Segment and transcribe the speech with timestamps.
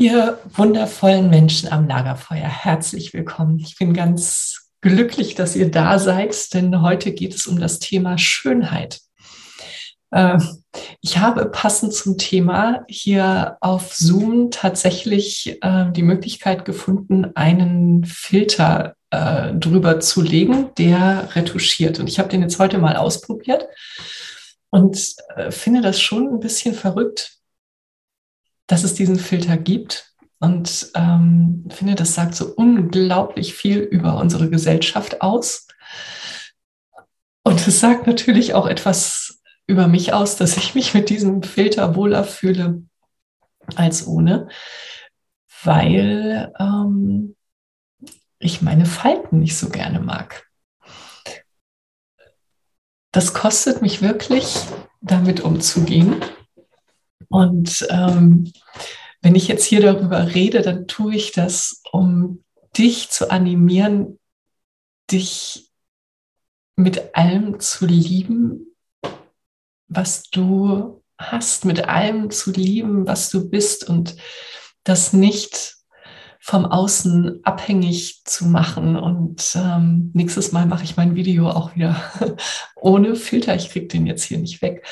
[0.00, 3.58] Ihr wundervollen Menschen am Lagerfeuer, herzlich willkommen.
[3.58, 8.16] Ich bin ganz glücklich, dass ihr da seid, denn heute geht es um das Thema
[8.16, 9.02] Schönheit.
[10.10, 10.62] Ähm,
[11.02, 18.94] ich habe passend zum Thema hier auf Zoom tatsächlich äh, die Möglichkeit gefunden, einen Filter
[19.10, 22.00] äh, drüber zu legen, der retuschiert.
[22.00, 23.68] Und ich habe den jetzt heute mal ausprobiert
[24.70, 27.39] und äh, finde das schon ein bisschen verrückt,
[28.70, 34.48] dass es diesen Filter gibt und ähm, finde, das sagt so unglaublich viel über unsere
[34.48, 35.66] Gesellschaft aus.
[37.42, 41.96] Und es sagt natürlich auch etwas über mich aus, dass ich mich mit diesem Filter
[41.96, 42.84] wohler fühle
[43.74, 44.48] als ohne,
[45.64, 47.34] weil ähm,
[48.38, 50.46] ich meine Falten nicht so gerne mag.
[53.10, 54.60] Das kostet mich wirklich,
[55.00, 56.22] damit umzugehen.
[57.30, 58.52] Und ähm,
[59.22, 62.42] wenn ich jetzt hier darüber rede, dann tue ich das, um
[62.76, 64.18] dich zu animieren,
[65.10, 65.70] dich
[66.76, 68.74] mit allem zu lieben,
[69.88, 74.16] was du hast, mit allem zu lieben, was du bist und
[74.84, 75.76] das nicht
[76.40, 78.96] vom Außen abhängig zu machen.
[78.96, 82.02] Und ähm, nächstes Mal mache ich mein Video auch wieder
[82.76, 83.54] ohne Filter.
[83.54, 84.86] Ich kriege den jetzt hier nicht weg.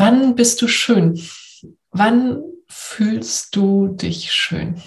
[0.00, 1.20] Wann bist du schön?
[1.90, 4.80] Wann fühlst du dich schön?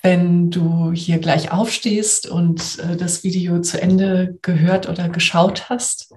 [0.00, 6.14] Wenn du hier gleich aufstehst und äh, das Video zu Ende gehört oder geschaut hast,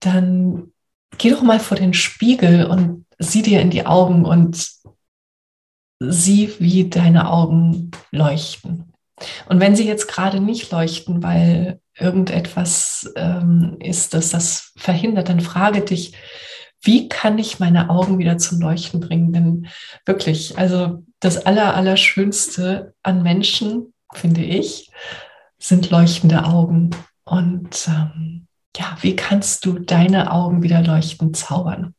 [0.00, 0.74] dann
[1.16, 4.70] geh doch mal vor den Spiegel und sieh dir in die Augen und
[5.98, 8.92] sieh, wie deine Augen leuchten.
[9.48, 15.40] Und wenn sie jetzt gerade nicht leuchten, weil irgendetwas ähm, ist, das das verhindert, dann
[15.40, 16.14] frage dich,
[16.82, 19.32] wie kann ich meine Augen wieder zum Leuchten bringen?
[19.32, 19.68] Denn
[20.06, 24.90] wirklich, also das Aller, Allerschönste an Menschen, finde ich,
[25.58, 26.90] sind leuchtende Augen.
[27.24, 28.46] Und ähm,
[28.76, 31.94] ja, wie kannst du deine Augen wieder leuchtend zaubern?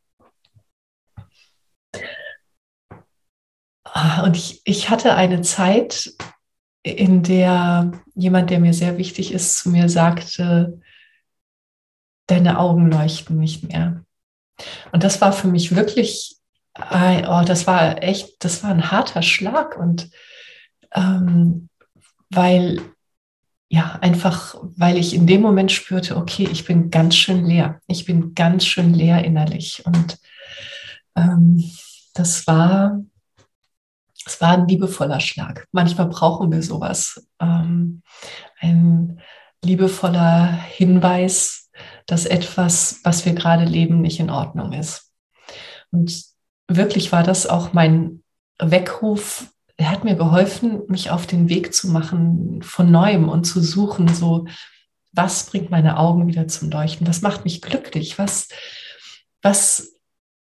[3.84, 6.14] Ah, und ich, ich hatte eine Zeit,
[6.84, 10.80] in der jemand, der mir sehr wichtig ist, zu mir sagte,
[12.28, 14.04] deine Augen leuchten nicht mehr.
[14.92, 16.38] Und das war für mich wirklich,
[16.78, 19.78] oh, das war echt, das war ein harter Schlag.
[19.78, 20.10] Und
[20.94, 21.70] ähm,
[22.30, 22.82] weil,
[23.70, 27.80] ja, einfach, weil ich in dem Moment spürte, okay, ich bin ganz schön leer.
[27.88, 29.84] Ich bin ganz schön leer innerlich.
[29.86, 30.18] Und
[31.16, 31.64] ähm,
[32.14, 33.02] das war
[34.26, 35.68] es war ein liebevoller Schlag.
[35.72, 37.28] Manchmal brauchen wir sowas.
[37.40, 38.02] Ähm,
[38.60, 39.22] ein
[39.64, 41.70] liebevoller Hinweis,
[42.06, 45.12] dass etwas, was wir gerade leben, nicht in Ordnung ist.
[45.92, 46.24] Und
[46.68, 48.24] wirklich war das auch mein
[48.60, 49.48] Weckruf.
[49.78, 54.08] Er hat mir geholfen, mich auf den Weg zu machen von neuem und zu suchen,
[54.08, 54.46] so,
[55.14, 57.08] was bringt meine Augen wieder zum Leuchten?
[57.08, 58.18] Was macht mich glücklich?
[58.18, 58.48] Was,
[59.42, 59.92] was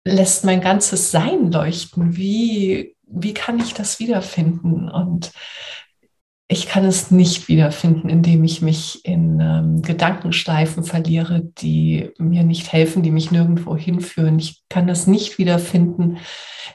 [0.05, 2.15] lässt mein ganzes Sein leuchten.
[2.15, 4.89] Wie, wie kann ich das wiederfinden?
[4.89, 5.31] Und
[6.47, 12.71] ich kann es nicht wiederfinden, indem ich mich in ähm, Gedankenschleifen verliere, die mir nicht
[12.71, 14.37] helfen, die mich nirgendwo hinführen.
[14.39, 16.17] Ich kann das nicht wiederfinden,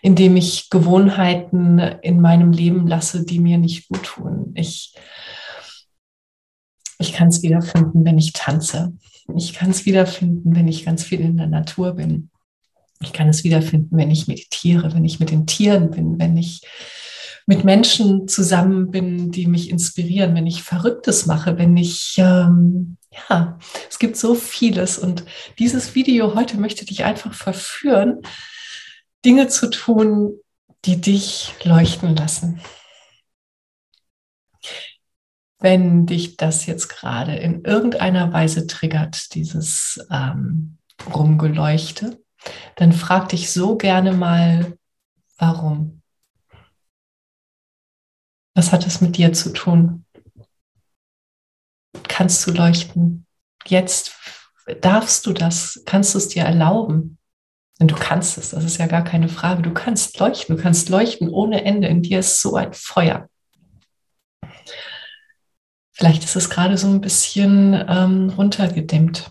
[0.03, 4.53] indem ich Gewohnheiten in meinem Leben lasse, die mir nicht gut tun.
[4.55, 4.95] Ich,
[6.99, 8.97] ich kann es wiederfinden, wenn ich tanze.
[9.37, 12.31] Ich kann es wiederfinden, wenn ich ganz viel in der Natur bin.
[13.01, 16.63] Ich kann es wiederfinden, wenn ich meditiere, wenn ich mit den Tieren bin, wenn ich
[17.49, 22.99] mit Menschen zusammen bin, die mich inspirieren, wenn ich Verrücktes mache, wenn ich, ähm,
[23.31, 23.59] ja,
[23.89, 24.99] es gibt so vieles.
[24.99, 25.25] Und
[25.59, 28.21] dieses Video heute möchte dich einfach verführen,
[29.25, 30.39] Dinge zu tun,
[30.85, 32.61] die dich leuchten lassen.
[35.59, 40.77] Wenn dich das jetzt gerade in irgendeiner Weise triggert, dieses ähm,
[41.15, 42.23] Rumgeleuchte,
[42.77, 44.77] dann frag dich so gerne mal,
[45.37, 46.03] warum?
[48.55, 50.05] Was hat es mit dir zu tun?
[52.09, 53.27] Kannst du leuchten?
[53.67, 54.17] Jetzt
[54.81, 57.19] darfst du das, kannst du es dir erlauben?
[57.79, 59.63] Denn du kannst es, das ist ja gar keine Frage.
[59.63, 61.87] Du kannst leuchten, du kannst leuchten ohne Ende.
[61.87, 63.29] In dir ist so ein Feuer.
[65.93, 69.31] Vielleicht ist es gerade so ein bisschen ähm, runtergedämmt.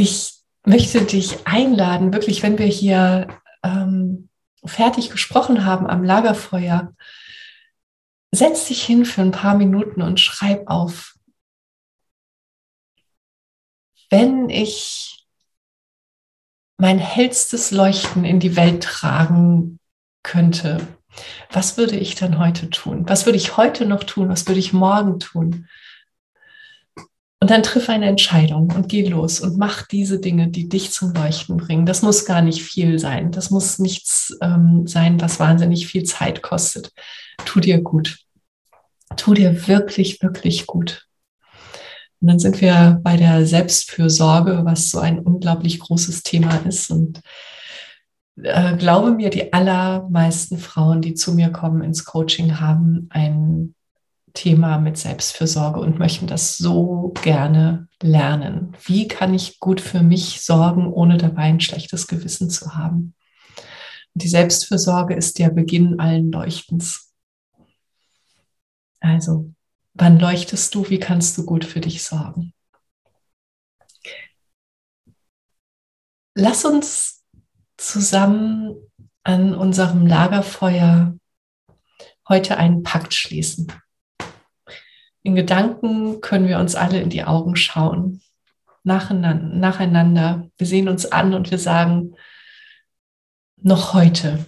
[0.00, 3.26] Ich möchte dich einladen, wirklich, wenn wir hier
[3.64, 4.28] ähm,
[4.64, 6.94] fertig gesprochen haben am Lagerfeuer,
[8.30, 11.16] setz dich hin für ein paar Minuten und schreib auf,
[14.08, 15.26] wenn ich
[16.76, 19.80] mein hellstes Leuchten in die Welt tragen
[20.22, 20.86] könnte,
[21.50, 23.08] was würde ich dann heute tun?
[23.08, 24.28] Was würde ich heute noch tun?
[24.28, 25.66] Was würde ich morgen tun?
[27.40, 31.14] Und dann triff eine Entscheidung und geh los und mach diese Dinge, die dich zum
[31.14, 31.86] Leuchten bringen.
[31.86, 33.30] Das muss gar nicht viel sein.
[33.30, 36.92] Das muss nichts ähm, sein, was wahnsinnig viel Zeit kostet.
[37.44, 38.18] Tu dir gut.
[39.16, 41.06] Tu dir wirklich, wirklich gut.
[42.20, 46.90] Und dann sind wir bei der Selbstfürsorge, was so ein unglaublich großes Thema ist.
[46.90, 47.20] Und
[48.42, 53.76] äh, glaube mir, die allermeisten Frauen, die zu mir kommen ins Coaching, haben ein
[54.38, 58.76] Thema mit Selbstfürsorge und möchten das so gerne lernen.
[58.84, 63.16] Wie kann ich gut für mich sorgen, ohne dabei ein schlechtes Gewissen zu haben?
[64.14, 67.12] Und die Selbstfürsorge ist der Beginn allen Leuchtens.
[69.00, 69.52] Also,
[69.94, 70.88] wann leuchtest du?
[70.88, 72.52] Wie kannst du gut für dich sorgen?
[76.34, 77.24] Lass uns
[77.76, 78.76] zusammen
[79.24, 81.18] an unserem Lagerfeuer
[82.28, 83.72] heute einen Pakt schließen.
[85.22, 88.22] In Gedanken können wir uns alle in die Augen schauen,
[88.84, 90.48] nacheinander.
[90.56, 92.14] Wir sehen uns an und wir sagen,
[93.60, 94.46] noch heute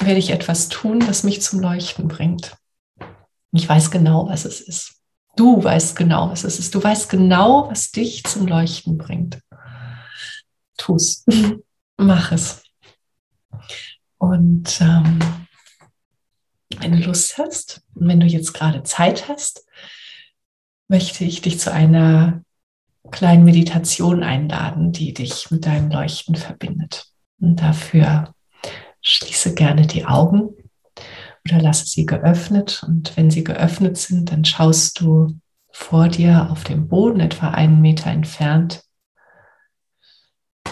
[0.00, 2.56] werde ich etwas tun, das mich zum Leuchten bringt.
[3.52, 5.00] Ich weiß genau, was es ist.
[5.36, 6.74] Du weißt genau, was es ist.
[6.74, 9.40] Du weißt genau, was dich zum Leuchten bringt.
[10.76, 11.24] Tu es.
[11.96, 12.62] Mach es.
[14.18, 15.18] Und ähm,
[16.80, 19.63] wenn du Lust hast wenn du jetzt gerade Zeit hast,
[20.88, 22.42] möchte ich dich zu einer
[23.10, 27.06] kleinen Meditation einladen, die dich mit deinem Leuchten verbindet.
[27.40, 28.34] Und dafür
[29.00, 30.50] schließe gerne die Augen
[31.44, 32.82] oder lasse sie geöffnet.
[32.86, 35.38] Und wenn sie geöffnet sind, dann schaust du
[35.70, 38.82] vor dir auf dem Boden, etwa einen Meter entfernt.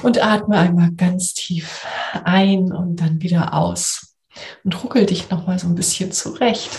[0.02, 1.86] Und atme einmal ganz tief
[2.24, 4.16] ein und dann wieder aus
[4.64, 6.70] und ruckel dich nochmal so ein bisschen zurecht.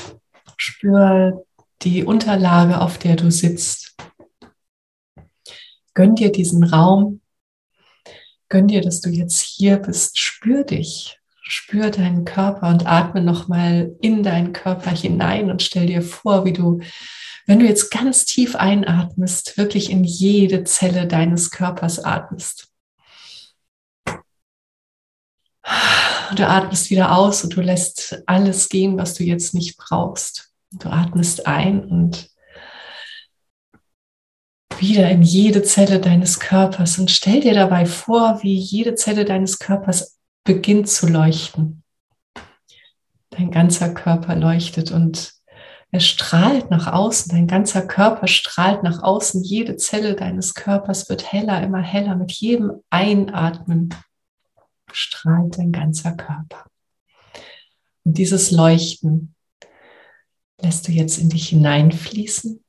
[0.58, 1.46] Spür
[1.84, 3.96] die Unterlage, auf der du sitzt.
[5.94, 7.22] Gönn dir diesen Raum.
[8.50, 10.18] Gönn dir, dass du jetzt hier bist.
[10.18, 11.20] Spür dich.
[11.42, 16.54] Spür deinen Körper und atme nochmal in deinen Körper hinein und stell dir vor, wie
[16.54, 16.80] du,
[17.46, 22.70] wenn du jetzt ganz tief einatmest, wirklich in jede Zelle deines Körpers atmest.
[26.36, 30.53] Du atmest wieder aus und du lässt alles gehen, was du jetzt nicht brauchst.
[30.80, 32.30] Du atmest ein und
[34.80, 39.60] wieder in jede Zelle deines Körpers und stell dir dabei vor, wie jede Zelle deines
[39.60, 41.84] Körpers beginnt zu leuchten.
[43.30, 45.34] Dein ganzer Körper leuchtet und
[45.92, 51.32] er strahlt nach außen, dein ganzer Körper strahlt nach außen, jede Zelle deines Körpers wird
[51.32, 52.16] heller, immer heller.
[52.16, 53.94] Mit jedem Einatmen
[54.92, 56.66] strahlt dein ganzer Körper.
[58.04, 59.33] Und dieses Leuchten
[60.64, 62.64] lässt du jetzt in dich hineinfließen,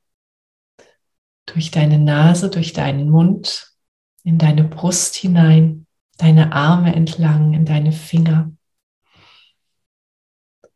[1.45, 3.71] durch deine Nase, durch deinen Mund,
[4.23, 5.87] in deine Brust hinein,
[6.17, 8.51] deine Arme entlang, in deine Finger.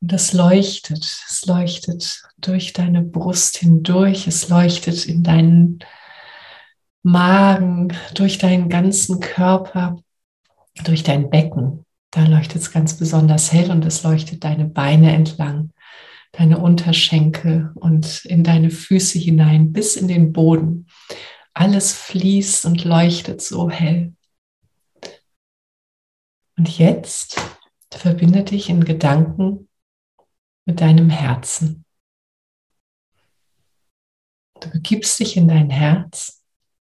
[0.02, 5.80] Und es leuchtet, es leuchtet durch deine Brust hindurch, es leuchtet in deinen
[7.04, 10.02] Magen, durch deinen ganzen Körper,
[10.86, 11.86] durch dein Becken.
[12.12, 15.72] Da leuchtet es ganz besonders hell und es leuchtet deine Beine entlang,
[16.32, 20.88] deine Unterschenkel und in deine Füße hinein bis in den Boden.
[21.54, 24.14] Alles fließt und leuchtet so hell.
[26.58, 27.42] Und jetzt
[27.92, 29.70] verbinde dich in Gedanken
[30.66, 31.86] mit deinem Herzen.
[34.60, 36.44] Du begibst dich in dein Herz,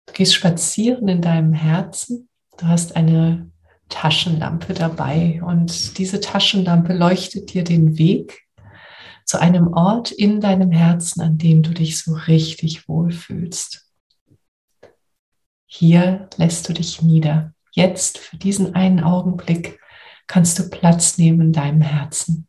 [0.05, 3.51] du gehst spazieren in deinem Herzen, du hast eine
[3.89, 8.44] Taschenlampe dabei und diese Taschenlampe leuchtet dir den Weg
[9.25, 13.91] zu einem Ort in deinem Herzen, an dem du dich so richtig wohlfühlst.
[15.65, 17.53] Hier lässt du dich nieder.
[17.71, 19.79] Jetzt, für diesen einen Augenblick,
[20.27, 22.47] kannst du Platz nehmen in deinem Herzen.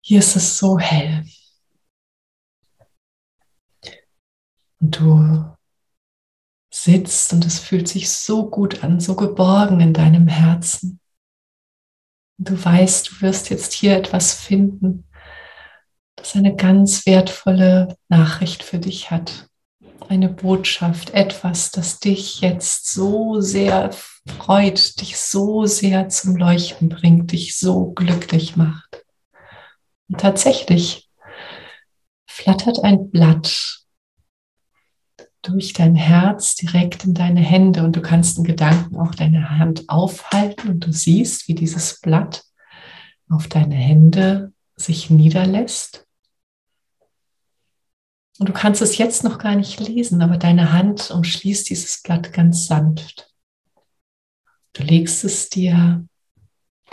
[0.00, 1.24] Hier ist es so hell.
[4.80, 5.56] Und du
[6.74, 10.98] sitzt und es fühlt sich so gut an, so geborgen in deinem Herzen.
[12.38, 15.04] Du weißt, du wirst jetzt hier etwas finden,
[16.16, 19.48] das eine ganz wertvolle Nachricht für dich hat.
[20.08, 23.90] Eine Botschaft, etwas, das dich jetzt so sehr
[24.38, 29.04] freut, dich so sehr zum Leuchten bringt, dich so glücklich macht.
[30.08, 31.08] Und tatsächlich
[32.26, 33.81] flattert ein Blatt
[35.42, 39.88] durch dein Herz direkt in deine Hände und du kannst in Gedanken auch deine Hand
[39.88, 42.44] aufhalten und du siehst, wie dieses Blatt
[43.28, 46.06] auf deine Hände sich niederlässt.
[48.38, 52.32] Und du kannst es jetzt noch gar nicht lesen, aber deine Hand umschließt dieses Blatt
[52.32, 53.28] ganz sanft.
[54.72, 56.06] Du legst es dir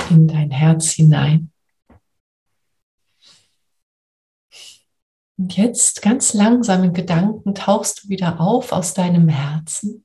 [0.10, 1.52] in dein Herz hinein
[5.40, 10.04] Und jetzt ganz langsam in Gedanken tauchst du wieder auf aus deinem Herzen.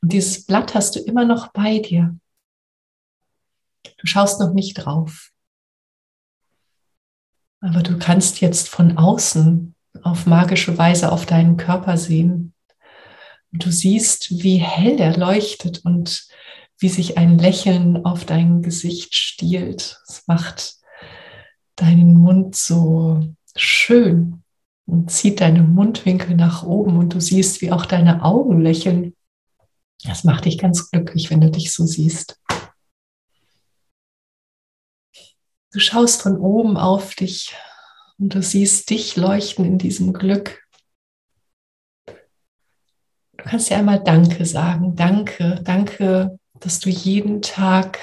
[0.00, 2.16] Und dieses Blatt hast du immer noch bei dir.
[3.98, 5.32] Du schaust noch nicht drauf.
[7.60, 12.54] Aber du kannst jetzt von außen auf magische Weise auf deinen Körper sehen.
[13.50, 16.28] Und du siehst, wie hell er leuchtet und
[16.78, 20.00] wie sich ein Lächeln auf dein Gesicht stiehlt.
[20.06, 20.76] Es macht
[21.74, 24.43] deinen Mund so schön
[24.86, 29.14] und zieht deine Mundwinkel nach oben und du siehst, wie auch deine Augen lächeln.
[30.04, 32.40] Das macht dich ganz glücklich, wenn du dich so siehst.
[35.72, 37.54] Du schaust von oben auf dich
[38.18, 40.62] und du siehst dich leuchten in diesem Glück.
[42.06, 44.94] Du kannst dir einmal Danke sagen.
[44.94, 47.98] Danke, danke, dass du jeden Tag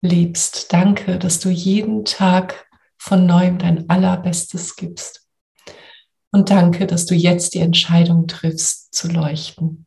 [0.00, 0.72] lebst.
[0.72, 2.66] Danke, dass du jeden Tag
[2.98, 5.26] von neuem dein Allerbestes gibst.
[6.34, 9.86] Und danke, dass du jetzt die Entscheidung triffst, zu leuchten.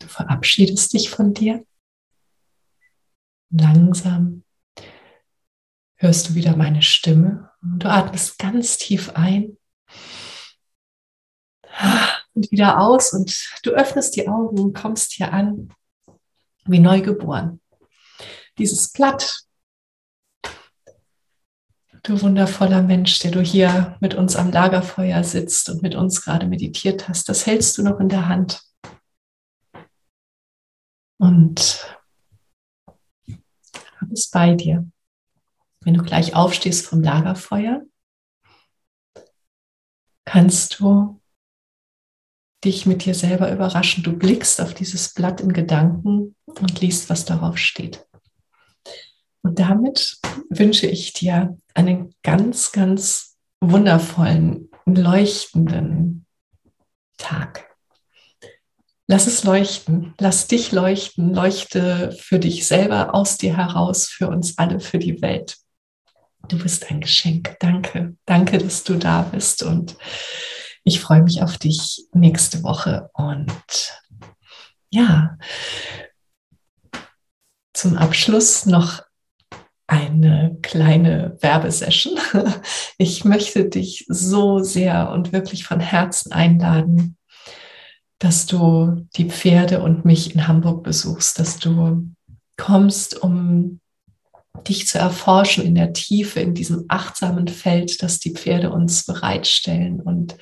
[0.00, 1.64] Du verabschiedest dich von dir.
[3.50, 4.44] Langsam
[5.96, 9.58] hörst du wieder meine Stimme und du atmest ganz tief ein
[12.34, 15.72] und wieder aus und du öffnest die Augen und kommst hier an
[16.64, 17.60] wie neugeboren.
[18.56, 19.47] Dieses Blatt,
[22.02, 26.46] Du wundervoller Mensch, der du hier mit uns am Lagerfeuer sitzt und mit uns gerade
[26.46, 28.62] meditiert hast, das hältst du noch in der Hand.
[31.18, 31.98] Und
[34.00, 34.86] hab es bei dir.
[35.80, 37.82] Wenn du gleich aufstehst vom Lagerfeuer,
[40.24, 41.20] kannst du
[42.64, 44.02] dich mit dir selber überraschen.
[44.02, 48.07] Du blickst auf dieses Blatt in Gedanken und liest, was darauf steht.
[49.42, 50.18] Und damit
[50.50, 56.26] wünsche ich dir einen ganz, ganz wundervollen, leuchtenden
[57.16, 57.68] Tag.
[59.06, 64.58] Lass es leuchten, lass dich leuchten, leuchte für dich selber aus dir heraus, für uns
[64.58, 65.56] alle, für die Welt.
[66.48, 67.56] Du bist ein Geschenk.
[67.60, 69.96] Danke, danke, dass du da bist und
[70.84, 73.52] ich freue mich auf dich nächste Woche und
[74.90, 75.38] ja,
[77.72, 79.02] zum Abschluss noch
[79.88, 82.18] eine kleine Werbesession.
[83.00, 87.16] Ich möchte dich so sehr und wirklich von Herzen einladen,
[88.18, 92.08] dass du die Pferde und mich in Hamburg besuchst, dass du
[92.56, 93.80] kommst, um
[94.66, 100.00] dich zu erforschen in der Tiefe, in diesem achtsamen Feld, das die Pferde uns bereitstellen
[100.00, 100.36] und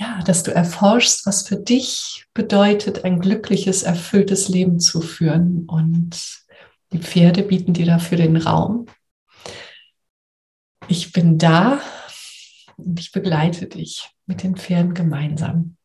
[0.00, 5.64] ja, dass du erforschst, was für dich bedeutet, ein glückliches, erfülltes Leben zu führen.
[5.66, 6.44] Und
[6.92, 8.86] die Pferde bieten dir dafür den Raum.
[10.88, 11.80] Ich bin da
[12.76, 15.76] und ich begleite dich mit den Pferden gemeinsam.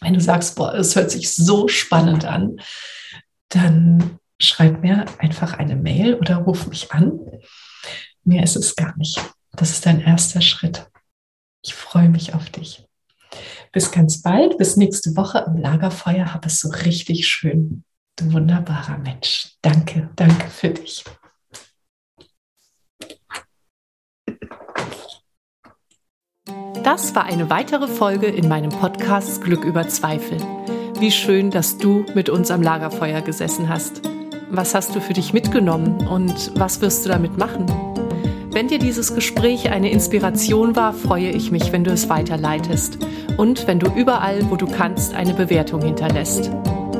[0.00, 2.60] Wenn du sagst, boah, es hört sich so spannend an,
[3.48, 7.18] dann schreib mir einfach eine Mail oder ruf mich an.
[8.24, 9.20] Mehr ist es gar nicht.
[9.52, 10.90] Das ist dein erster Schritt.
[11.62, 12.86] Ich freue mich auf dich.
[13.72, 16.32] Bis ganz bald, bis nächste Woche am Lagerfeuer.
[16.32, 17.84] Hab es so richtig schön.
[18.16, 19.56] Du wunderbarer Mensch.
[19.60, 21.04] Danke, danke für dich.
[26.84, 30.38] Das war eine weitere Folge in meinem Podcast Glück über Zweifel.
[31.00, 34.02] Wie schön, dass du mit uns am Lagerfeuer gesessen hast.
[34.50, 37.66] Was hast du für dich mitgenommen und was wirst du damit machen?
[38.52, 42.98] Wenn dir dieses Gespräch eine Inspiration war, freue ich mich, wenn du es weiterleitest
[43.38, 46.52] und wenn du überall, wo du kannst, eine Bewertung hinterlässt.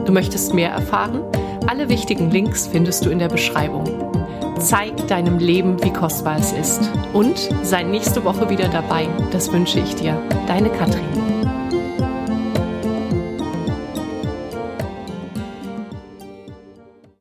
[0.04, 1.23] Du möchtest mehr erfahren?
[1.66, 3.84] Alle wichtigen Links findest du in der Beschreibung.
[4.58, 6.90] Zeig deinem Leben, wie kostbar es ist.
[7.12, 9.08] Und sei nächste Woche wieder dabei.
[9.32, 10.20] Das wünsche ich dir.
[10.46, 11.34] Deine Katrin.